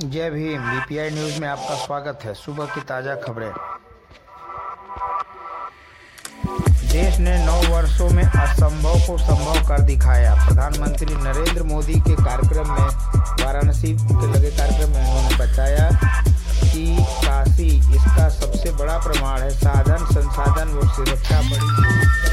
जय 0.00 0.30
Bhim 0.30 0.62
BPI 0.62 1.10
news 1.10 1.40
में 1.40 1.48
आपका 1.48 1.74
स्वागत 1.74 2.20
है। 2.24 2.32
सुबह 2.34 2.66
की 2.66 2.80
ताज़ा 2.80 3.14
खबरें। 3.14 3.50
देश 6.92 7.18
ने 7.18 7.36
नौ 7.46 7.56
वर्षों 7.72 8.08
में 8.10 8.22
असंभव 8.24 8.98
को 9.06 9.16
संभव 9.18 9.68
कर 9.68 9.80
दिखाया। 9.80 10.34
प्रधानमंत्री 10.34 11.14
नरेंद्र 11.14 11.62
मोदी 11.62 11.94
के 12.00 12.14
कार्यक्रम 12.14 12.72
में, 12.72 12.88
वाराणसी 13.44 13.92
के 13.92 14.26
लगे 14.26 14.50
कार्यक्रम 14.50 14.90
में 14.90 15.00
उन्होंने 15.00 15.36
बताया 15.36 15.88
कि 16.64 16.96
काशी 17.26 17.96
इसका 17.96 18.28
सबसे 18.28 18.72
बड़ा 18.72 18.98
प्रमाण 18.98 19.40
है। 19.40 19.50
साधन, 19.50 20.06
संसाधन 20.14 20.68
व 20.68 20.88
सुरक्षा 20.88 21.40
बड़ी 21.40 21.70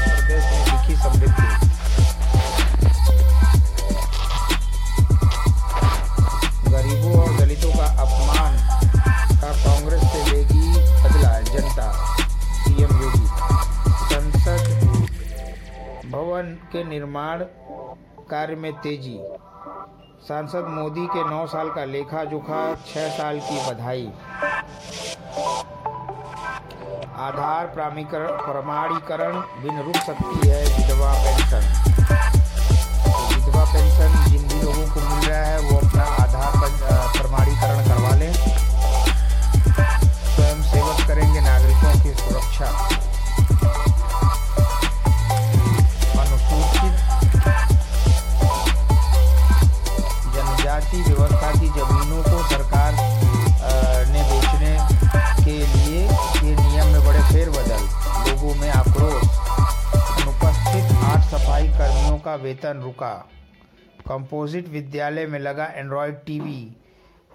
प्रदेश 0.08 0.44
में 0.44 0.64
दिखी 0.64 1.02
समृद्धि। 1.02 1.69
भवन 16.40 16.52
के 16.72 16.82
निर्माण 16.84 17.40
कार्य 18.30 18.54
में 18.56 18.72
तेज़ी। 18.74 19.18
सांसद 20.20 20.66
मोदी 20.68 21.06
के 21.06 21.24
नौ 21.30 21.46
साल 21.46 21.68
का 21.70 21.84
लेखा 21.84 22.22
जोखा 22.24 22.60
छह 22.86 23.08
साल 23.08 23.40
की 23.40 23.56
बधाई। 23.66 24.06
आधार 27.20 27.66
प्रमाणीकरण, 27.74 29.34
बिन 29.62 29.80
रुक 29.80 29.96
सकती 29.96 30.48
है 30.48 30.60
विधवा 30.68 31.12
पेंशन। 31.24 31.64
विधवा 33.34 33.64
पेंशन 33.72 34.10
जिन 34.30 34.48
भी 34.48 34.62
लोगों 34.62 34.86
को 34.94 35.00
मिल 35.00 35.28
रहा 35.28 35.42
है, 35.42 35.58
वो 35.60 35.76
अपना 35.78 36.04
आधार 36.22 36.52
प्रमाणीकरण 37.18 37.78
करवा 37.88 38.14
लें। 38.14 38.32
स्वयं 40.32 40.62
सेवक 40.72 41.06
करेंगे 41.08 41.40
नागरिकों 41.40 41.94
की 42.02 42.14
सुरक्षा। 42.22 43.08
फेरबदल। 57.30 57.82
लोगों 58.28 58.54
में 58.54 58.70
आक्रोश। 58.70 59.22
अनुपस्थित 60.20 60.96
आठ 61.04 61.24
सफ़ाई 61.24 61.68
कर्मियों 61.68 62.18
का 62.18 62.34
वेतन 62.34 62.80
रुका। 62.82 63.12
कंपोजिट 64.08 64.68
विद्यालय 64.68 65.26
में 65.26 65.38
लगा 65.38 65.64
एंड्रॉयड 65.74 66.14
टीवी। 66.26 66.60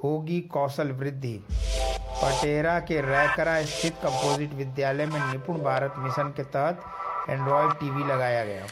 होगी 0.04 0.40
कौशल 0.54 0.92
वृद्धि। 0.92 1.34
पटेरा 1.52 2.80
के 2.80 3.00
रैकरा 3.02 3.62
स्थित 3.64 3.94
कंपोजिट 4.04 4.54
विद्यालय 4.54 5.06
में 5.06 5.20
निपुण 5.32 5.58
भारत 5.64 5.94
मिशन 5.98 6.34
के 6.38 6.44
तहत 6.44 6.82
एंड्रॉयड 7.30 7.72
टीवी 7.72 8.04
लगाया 8.04 8.44
गया। 8.46 8.66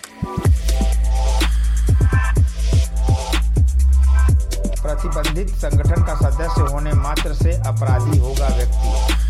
प्रतिबंधित 4.84 5.50
संगठन 5.56 6.04
का 6.04 6.16
सदस्य 6.20 6.62
होने 6.74 6.92
मात्र 6.94 7.34
से 7.34 7.52
अपराधी 7.68 8.18
होगा 8.18 8.48
व्यक्ति। 8.48 9.23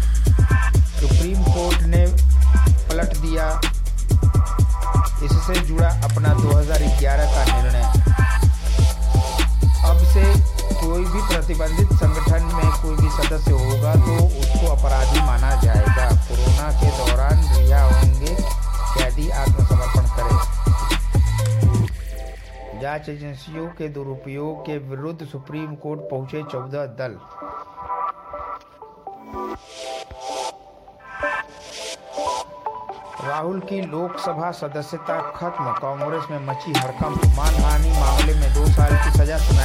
अपना 6.13 6.33
2011 6.33 7.25
का 7.25 7.43
निर्णय। 7.45 7.85
अब 9.89 9.97
से 10.07 10.23
कोई 10.81 11.03
भी 11.05 11.21
प्रतिबंधित 11.29 11.93
संगठन 11.93 12.43
में 12.55 12.69
कोई 12.81 12.95
भी 12.95 13.09
सदस्य 13.11 13.51
होगा 13.51 13.93
तो 13.95 14.17
उसको 14.25 14.67
अपराधी 14.73 15.19
माना 15.19 15.51
जाएगा। 15.61 16.05
कोरोना 16.27 16.67
के 16.81 16.89
दौरान 16.97 17.37
रिहा 17.55 17.81
होंगे, 17.83 18.33
कैदी 18.93 19.29
आत्मसमर्पण 19.31 20.05
करें। 20.17 20.37
जाँच 22.81 23.09
एजेंसियों 23.09 23.67
के 23.67 23.87
दुरुपयोग 23.89 24.61
के 24.61 24.77
विरुद्ध 24.89 25.21
सुप्रीम 25.25 25.75
कोर्ट 25.83 26.01
पहुँचे 26.11 26.43
चौदह 26.43 26.85
दल। 27.01 27.13
राहुल 33.23 33.59
की 33.59 33.79
लोकसभा 33.81 34.49
सदस्यता 34.51 35.19
खत्म, 35.35 35.65
कांग्रेस 35.81 36.25
में 36.31 36.39
मची 36.47 36.71
हड़कंप, 36.77 37.21
मानहानि 37.37 37.91
मामले 37.99 38.33
में 38.39 38.49
दो 38.53 38.65
साल 38.67 38.91
की 39.03 39.09
सजा 39.17 39.37
सुनाए 39.37 39.62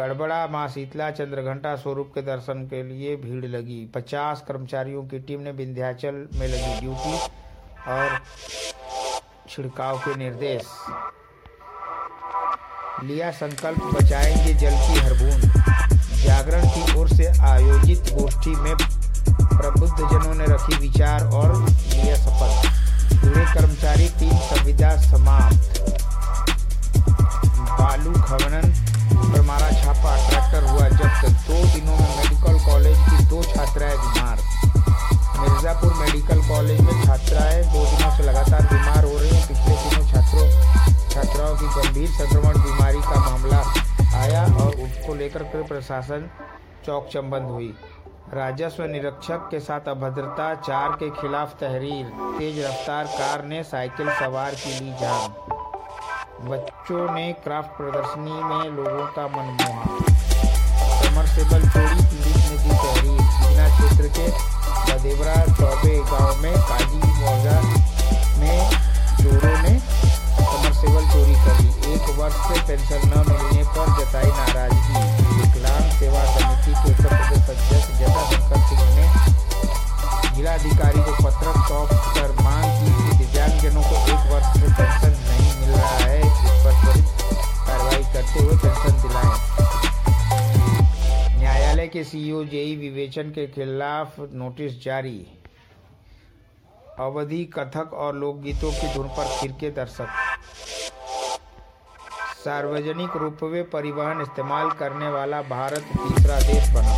गड़बड़ा, 0.00 0.46
माँ 0.46 0.68
शीतला 0.68 1.10
चंद्रघंटा 1.10 1.76
स्वरूप 1.76 2.12
के 2.14 2.22
दर्शन 2.22 2.62
के 2.66 2.82
लिए 2.82 3.16
भीड़ 3.16 3.46
लगी। 3.46 3.86
50 3.94 4.44
कर्मचारियों 4.48 5.02
की 5.02 5.18
टीम 5.18 5.40
ने 5.40 5.50
विंध्याचल 5.50 6.12
में 6.12 6.48
लगी 6.48 6.80
ड्यूटी 6.80 7.18
और 7.88 8.20
छिड़काव 9.50 9.98
के 9.98 10.14
निर्देश। 10.16 10.62
लिया 13.04 13.30
संकल्प, 13.30 13.78
बचाएँगे 13.94 14.54
जल 14.54 14.70
की 14.70 14.98
हर 14.98 15.12
बूंद। 15.12 15.52
जागरण 16.26 16.68
की 16.68 16.98
ओर 16.98 17.08
से 17.08 17.26
आयोजित 17.40 17.98
गोष्ठी 17.98 18.50
में 18.50 18.76
प्रबुद्ध 19.36 19.96
जनों 19.98 20.34
ने 20.34 20.44
रखी 20.44 20.76
विचार 20.78 21.24
और 21.24 21.68
लिया 21.68 22.14
शपथ। 22.14 22.70
जुड़े 23.14 23.44
कर्मचारी, 23.54 24.08
तीन 24.08 24.38
संविदा 24.38 24.96
समाप्त 24.96 25.69
मारा 30.04 30.28
ट्रैक्टर 30.28 30.68
हुआ 30.68 30.88
जब्त 30.90 31.48
दो 31.48 31.56
दिनों 31.72 31.96
में 31.96 32.10
मेडिकल 32.16 32.58
कॉलेज 32.66 32.98
की 33.08 33.24
दो 33.26 33.42
छात्राएँ 33.44 33.96
बीमार। 33.96 34.38
मिर्जापुर 35.40 35.92
मेडिकल 35.94 36.40
कॉलेज 36.48 36.80
में 36.80 37.04
छात्राएँ 37.04 37.62
दो 37.64 37.84
दिनों 37.86 38.10
से 38.16 38.22
लगातार 38.22 38.62
बीमार 38.72 39.04
हो 39.04 39.18
रही 39.18 39.36
हैं। 39.36 39.46
पिछले 39.48 39.76
दिनों 39.76 40.06
छात्रों, 40.08 40.48
छात्राओं 41.10 41.56
की 41.56 41.66
गंभीर 41.76 42.08
संक्रमण 42.08 42.58
बीमारी 42.58 43.00
का 43.00 43.20
मामला 43.20 43.62
आया 44.20 44.42
और 44.64 44.74
उसको 44.80 45.14
लेकर 45.14 45.42
के 45.44 45.62
प्रशासन 45.62 46.28
चौकचंबंद 46.86 47.50
हुई। 47.50 47.72
राजस्व 48.34 48.84
निरीक्षक 48.84 49.48
के 49.50 49.60
साथ 49.60 49.88
अभद्रता 49.88 50.54
चार 50.60 50.92
के 50.92 51.10
खिलाफ 51.10 51.56
तहरीर। 51.60 52.06
तेज 52.38 52.64
रफ्तार 52.64 53.06
कार 53.14 53.44
ने 53.44 53.62
साइकिल 53.62 54.10
सवार 54.20 54.54
की 54.54 54.78
ली 54.80 54.92
जान। 55.00 55.59
बच्चों 56.40 57.02
ने 57.14 57.24
क्राफ्ट 57.44 57.70
प्रदर्शनी 57.76 58.32
में 58.32 58.76
लोगों 58.76 59.06
का 59.16 59.24
मन 59.32 59.48
मोहा 59.56 59.96
समरसेबल 61.00 61.66
चोरी 61.74 62.04
पीड़ित 62.10 62.44
ने 62.46 62.56
दी 62.62 62.70
तहरीर 62.70 63.20
बीना 63.40 63.66
क्षेत्र 63.74 64.08
के 64.16 64.26
बदेवरा 64.86 65.34
चौबे 65.58 65.98
गाँव 66.10 66.40
में 66.42 66.56
काजी 66.70 67.00
मौजा 67.18 67.56
में 68.40 68.60
चोरों 69.20 69.58
ने 69.64 69.74
समरसेबल 69.80 71.04
चोरी 71.12 71.36
कर। 71.44 71.60
ली 71.60 71.92
एक 71.92 72.08
वर्ष 72.18 72.40
से 72.46 72.60
पेंशन 72.68 73.06
न 73.12 73.24
मिलने 73.28 73.62
पर 73.76 73.92
जताई 74.00 74.30
नाराज़गी। 74.40 74.96
विकलांग 75.36 75.90
सेवा 75.98 76.24
समिति 76.32 76.72
के 76.72 76.90
उत्तर 76.90 77.16
प्रदेश 77.16 77.50
अध्यक्ष 77.50 77.88
जटा 78.00 78.24
शंकर 78.30 78.60
सिंह 78.70 78.82
ने 78.96 79.04
जिलाधिकारी 80.36 81.02
को 81.02 81.19
के 92.00 92.04
सीईओ 92.04 92.44
जेई 92.44 92.76
विवेचन 92.76 93.30
के 93.30 93.46
खिलाफ 93.46 94.14
नोटिस 94.32 94.82
जारी। 94.82 95.18
अवधि 96.98 97.44
कथक 97.54 97.92
और 97.94 98.14
लोकगीतों 98.16 98.70
की 98.72 98.92
धुन 98.94 99.08
पर 99.08 99.26
फिरके 99.40 99.70
दर्शक। 99.70 100.08
सार्वजनिक 102.44 103.16
रूप 103.16 103.38
में 103.44 103.64
परिवहन 103.70 104.20
इस्तेमाल 104.20 104.70
करने 104.70 105.08
वाला 105.08 105.42
भारत 105.42 105.92
तीसरा 105.92 106.40
देश 106.42 106.70
बना। 106.74 106.89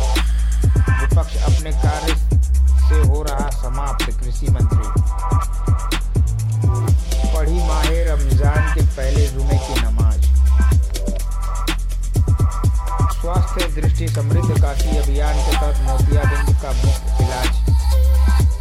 स्वास्थ्य 13.63 13.81
दृष्टि 13.81 14.07
समृद्ध 14.07 14.61
काशी 14.61 14.97
अभियान 14.97 15.35
के 15.35 15.51
तहत 15.51 15.77
मोतियाबिंद 15.87 16.49
का 16.61 16.71
मुफ़्त 16.71 17.21
इलाज। 17.21 17.51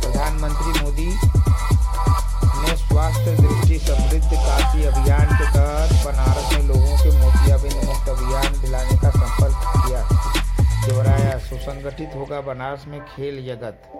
प्रधानमंत्री 0.03 0.83
मोदी 0.83 1.07
ने 2.63 2.77
स्वास्थ्य 2.77 3.35
दृष्टि 3.37 3.79
समृद्ध 3.79 4.31
काशी 4.33 4.85
अभियान 4.85 5.27
के 5.33 5.47
तहत 5.47 5.91
बनारस 6.07 6.53
में 6.53 6.63
लोगों 6.69 6.97
के 7.03 7.11
मोतियाबिंद 7.19 7.75
मुक्त 7.85 8.09
अभियान 8.09 8.61
दिलाने 8.61 8.97
का 8.99 9.11
संकल्प 9.11 9.59
किया। 9.77 10.03
दोहराया 10.87 11.37
सुसंगठित 11.49 12.15
होगा 12.17 12.41
बनारस 12.53 12.85
में 12.89 13.01
खेल 13.07 13.45
जगत। 13.47 13.91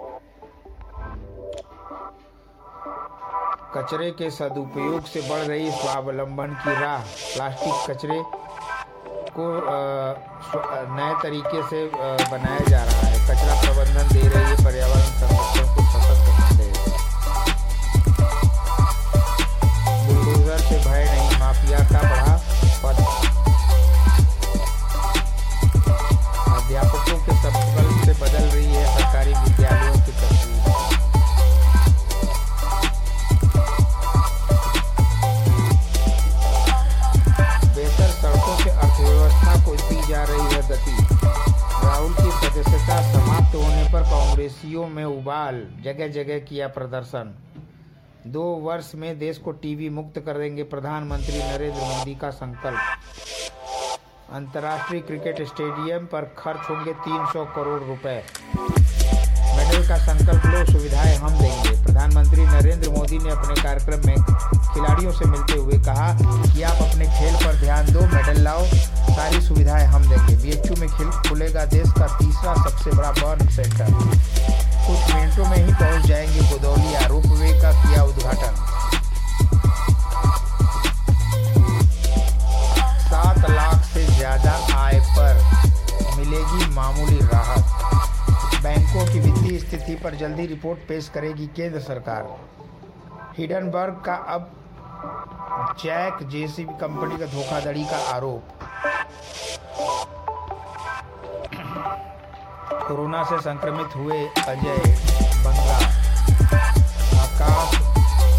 कचरे 3.77 4.11
के 4.13 4.31
सदुपयोग 4.31 5.05
से 5.07 5.21
बढ़ 5.29 5.43
रही 5.43 5.71
स्वावलंबन 5.73 6.57
की 6.65 6.81
राह। 6.81 7.05
प्लास्टिक 7.27 7.91
कचरे 7.91 8.23
को 9.37 9.45
नए 10.97 11.13
तरीके 11.23 11.63
से 11.69 11.79
बनाया 11.95 12.65
जा 12.69 12.83
रहा 12.85 13.07
है। 13.07 13.17
कचरा 13.29 13.55
प्रबंधन 13.63 14.07
दे 14.15 14.23
रही 14.29 14.45
है, 14.45 14.57
पर्यावरण 14.65 15.07
संरक्षण 15.21 15.67
को 15.75 15.81
सशक्त 15.93 16.27
संदेश 16.41 16.77
बुलडोजर 20.07 20.59
से 20.59 20.77
भय 20.89 21.05
नहीं, 21.13 21.31
माफिया 21.41 21.81
का 21.93 22.02
पर 44.49 44.87
में 44.87 45.05
उबाल 45.05 45.67
जगह 45.85 46.09
जगह 46.09 46.39
किया 46.39 46.69
प्रदर्शन। 46.69 47.35
दो 48.27 48.43
वर्ष 48.43 48.93
में 48.95 49.19
देश 49.19 49.39
को 49.39 49.53
टीवी 49.53 49.89
मुक्त 49.89 50.19
कर 50.19 50.39
देंगे 50.39 50.63
प्रधानमंत्री 50.63 51.39
नरेंद्र 51.39 51.81
मोदी 51.81 52.15
का 52.15 52.31
संकल्प। 52.31 52.79
अंतर्राष्ट्रीय 54.33 55.01
क्रिकेट 55.01 55.43
स्टेडियम 55.43 56.07
पर 56.07 56.23
खर्च 56.39 56.71
होंगे 56.71 56.93
300 56.93 57.45
करोड़ 57.45 57.83
रुपए। 57.83 58.25
मेडल 59.57 59.89
का 59.89 59.97
संकल्प 59.97 60.47
लो, 60.47 60.73
सुविधाएँ 60.73 61.17
हम 61.17 61.31
देंगे। 61.31 61.85
प्रधानमंत्री 61.85 62.45
नरेंद्र 62.45 62.91
मोदी 62.91 63.19
ने 63.19 63.31
अपने 63.31 63.63
कार्यक्रम 63.63 64.07
में 64.07 64.17
खिलाड़ियों 64.75 65.13
से 65.13 65.25
मिलते 65.25 65.53
हुए 65.53 65.79
कहा 65.87 66.09
कि 66.45 66.63
आप 66.63 66.83
अपने 66.83 67.07
खेल 67.19 67.35
पर 67.37 67.61
ध्यान 67.61 67.93
दो, 67.93 68.01
मेडल 68.15 68.41
लाओ। 68.43 68.65
सारी 69.13 69.41
सुविधाएँ 69.41 69.87
हम 69.87 70.09
देंगे। 70.09 70.35
बीएचयू 70.43 70.77
में 70.81 70.89
खेल 70.89 71.11
खुलेगा 71.29 71.65
देश 71.73 71.91
का 71.99 72.07
तीसरा 72.19 72.55
सबसे 72.63 72.91
बड़ा 72.91 73.11
बर्न 73.13 73.49
सेंटर। 73.49 73.91
कुछ 74.85 75.15
मिनटों 75.15 75.45
में 75.45 75.57
ही 75.57 75.73
पहुँच 75.73 76.07
जाएँगे 76.07 76.49
गोदौलिया 76.51 77.07
रोपवे 77.07 77.53
का 77.63 77.73
किया 77.73 78.03
उद्घाटन। 78.05 78.55
सात 83.03 83.51
लाख 83.51 83.85
से 83.85 84.05
ज़्यादा 84.07 84.53
आय 84.77 85.01
पर 85.19 85.35
मिलेगी 86.17 86.71
मामूली 86.75 87.19
राहत। 87.25 87.65
बैंकों 88.63 89.07
की 89.13 89.21
वित्तीय 89.21 89.59
स्थिति 89.59 89.95
पर 89.95 90.15
जल्दी 90.15 90.47
रिपोर्ट 90.47 90.89
पेश 90.89 91.11
करेगी 91.15 91.47
केंद्र 91.57 91.81
सरकार। 91.81 92.35
हिडनबर्ग 93.39 94.03
का 94.07 94.15
अब 94.35 94.51
जैक 95.05 96.19
जेसीबी 96.31 96.75
कंपनी 96.81 97.17
का 97.19 97.27
धोखाधड़ी 97.27 97.85
का 97.85 97.97
आरोप। 98.15 98.43
कोरोना 102.87 103.23
से 103.25 103.39
संक्रमित 103.41 103.97
हुए 103.97 104.19
अजय 104.49 104.79
बंगला। 105.45 105.79
आकाश 107.23 107.77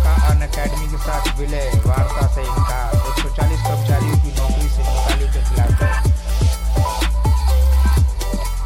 का 0.03 0.13
अन 0.29 0.41
अकेडमी 0.47 0.87
के 0.87 0.97
साथ 0.97 1.37
विलय, 1.39 1.69
वार्ता 1.85 2.27
से 2.35 2.41
इनकार। 2.41 2.95
एक 2.95 3.21
सौ 3.21 3.35
चालीस 3.35 3.61
कर्मचारियों 3.67 4.17
की 4.23 4.31
नौकरी 4.39 4.69
से 4.69 4.81
निकाली 4.83 5.27
के 5.33 5.49
खिलाफ 5.49 6.02